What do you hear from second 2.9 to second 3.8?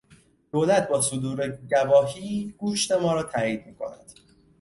ما را تایید